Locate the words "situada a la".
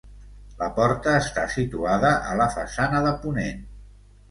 1.57-2.49